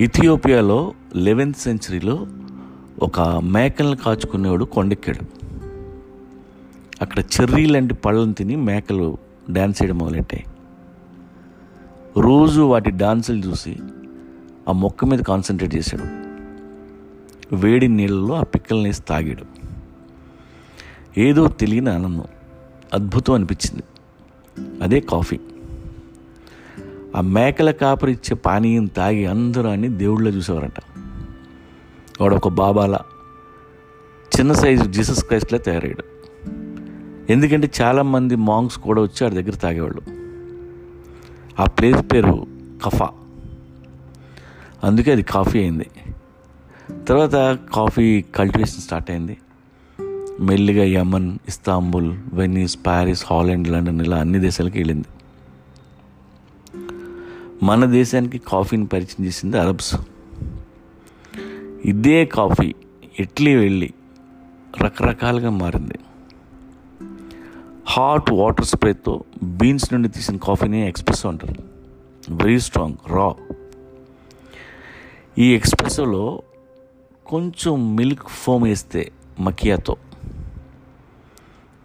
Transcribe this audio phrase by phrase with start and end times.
[0.00, 2.26] ఇథియోపియాలో eleventh సెంచరీలో
[3.02, 5.24] ఒక మేకలను కాచుకునేవాడు కొండెక్కాడు.
[7.02, 9.16] అక్కడ చెర్రీ లాంటి పళ్ళను తిని మేకలు
[9.50, 10.44] డ్యాన్స్ చేయడం మొదలెట్టాయి.
[12.18, 13.76] రోజు వాటి డాన్సులు చూసి
[14.68, 16.04] ఆ మొక్క మీద కాన్సన్ట్రేట్ చేశాడు.
[17.54, 19.44] వేడి నీళ్ళలో ఆ పిక్కల్ని వేసి తాగాడు.
[21.20, 22.24] ఏదో తెలియని ఆనందం
[22.94, 23.82] అద్భుతం అనిపించింది.
[24.82, 25.38] అదే కాఫీ.
[27.16, 30.80] ఆ మేకల కాపరి ఇచ్చే పానీయం తాగి అందరూ అని దేవుళ్ళ చూసేవారంట.
[32.20, 32.48] వాడు ఒక
[34.38, 36.04] చిన్న సైజు జీసస్ క్రైస్ట్లా తయారయ్యాడు.
[37.32, 40.02] ఎందుకంటే చాలామంది మాంగ్స్ కూడా వచ్చి వాడి దగ్గర తాగేవాళ్ళు.
[41.62, 42.46] ఆ ప్లేస్ పేరు
[42.84, 43.08] కఫా.
[44.84, 45.86] అందుకే అది కాఫీ అయింది.
[47.08, 49.38] తర్వాత కాఫీ కల్టివేషన్ స్టార్ట్ అయింది.
[50.40, 55.04] మెల్లిగా Yemen Istanbul Venice Paris Holland London ఇలా అన్ని దేశాలకి వెళ్ళింది.
[57.62, 59.94] మన దేశానికి కాఫీని పరిచయం చేసింది అరబ్స్
[61.84, 62.74] ఇదే కాఫీ
[63.20, 63.90] ఇటలీ వెళ్ళి
[64.80, 65.94] రకరకాలుగా మారింది.
[67.86, 71.54] హాట్ వాటర్ స్ప్రేతో బీన్స్ నుండి తీసిన కాఫీని ఎక్స్ప్రెసో అంటారు.
[72.30, 73.34] వెరీ స్ట్రాంగ్ రా
[75.38, 76.42] ఈ ఎక్స్ప్రెసోలో
[77.26, 79.96] కొంచెం మిల్క్ ఫోమ్ వేస్తే మకియాతో.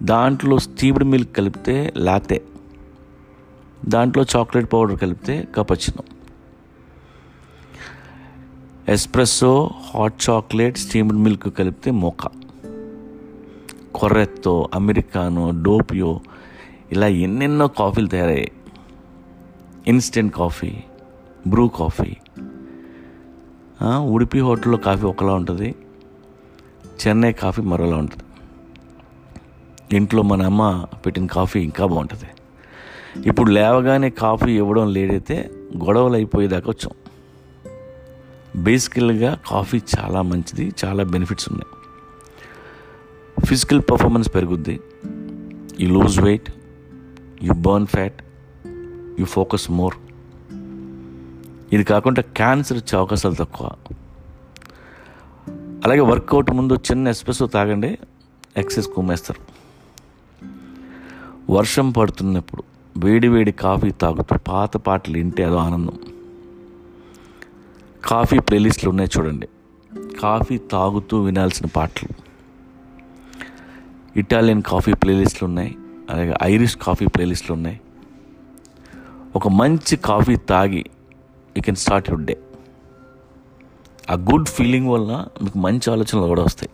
[0.03, 2.42] దాంట్లో స్టీవ్డ్ మిల్క్ కలిపితే లాతే.
[3.86, 6.03] దాంట్లో చాక్లెట్ పౌడర్ కలిపితే cappuccino
[8.89, 12.30] espresso hot chocolate steamed milk కలిపితే మోకా.
[13.95, 16.22] కొర్రెత్తో అమెరికానో డోపియో
[16.92, 18.52] ఇలా ఎన్నెన్నో కాఫీలు తయారయ్యాయి.
[19.88, 20.72] Instant coffee
[21.48, 22.16] Bru coffee.
[24.03, 25.75] Udupi హోటల్లో కాఫీ ఒకలా ఉంటుంది
[27.08, 28.23] చెన్నై కాఫీ మరోలా ఉంటుంది.
[29.95, 32.25] ఇంట్లో మన అమ్మ పెట్టిన కాఫీ ఇంకా బాగుంటుంది.
[33.25, 35.52] ఇప్పుడు లేవగానే కాఫీ ఇవ్వడం లేడైతే
[35.86, 36.91] గొడవలు అయిపోయేదాకా వచ్చాం.
[38.64, 41.77] బేసికల్గా కాఫీ చాలా మంచిది చాలా బెనిఫిట్స్ ఉన్నాయి.
[43.45, 44.80] ఫిజికల్ పర్ఫార్మెన్స్ పెరుగుద్ది.
[45.80, 46.52] You lose weight
[47.43, 48.23] you burn fat
[49.20, 49.95] you focus more.
[51.73, 53.71] ఇది కాకుండా క్యాన్సర్ వచ్చే అవకాశాలు తక్కువ.
[55.86, 57.98] అలాగే వర్కౌట్ ముందు చిన్న ఎస్ప్రెసో తాగండి
[58.58, 59.58] ఎక్సైజ్ కుమ్మేస్తారు.
[61.52, 65.99] వర్షం పడుతున్నప్పుడు వేడి వేడి కాఫీ తాగుతూ పాత పాటలు వింటే అదో ఆనందం.
[68.05, 69.47] కాఫీ ప్లేలిస్ట్లు ఉన్నాయి చూడండి.
[70.21, 72.27] కాఫీ తాగుతూ వినాల్సిన పాటలు.
[74.19, 75.75] ఇటాలియన్ కాఫీ ప్లేలిస్ట్లు ఉన్నాయి
[76.09, 77.80] అలాగే ఐరిష్ కాఫీ ప్లేలిస్ట్లు ఉన్నాయి.
[79.35, 80.85] ఒక మంచి కాఫీ తాగి
[81.58, 82.37] you can start your day
[84.09, 86.69] ఆ గుడ్ ఫీలింగ్ వలన మీకు మంచి ఆలోచనలు కూడా వస్తాయి.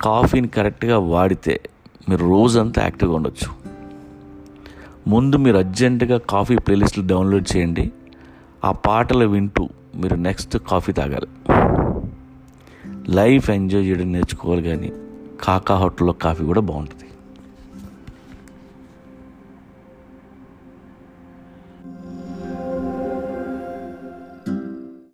[0.00, 1.60] కాఫీని కరెక్ట్గా వాడితే
[2.08, 3.63] మీరు రోజంతా యాక్టివ్గా ఉండొచ్చు.
[5.06, 7.92] ముందు మీరు అర్జెంటుగా కాఫీ ప్లేలిస్ట్లు డౌన్లోడ్ చేయండి.
[8.64, 11.26] ఆ పాటలు వింటూ మీరు నెక్స్ట్ కాఫీ తాగాలి.
[13.08, 14.92] లైఫ్ ఎంజాయ్ చేయడం నేర్చుకోవాలి కానీ
[15.44, 17.03] కాకా హోటల్లో కాఫీ కూడా బాగుంటుంది.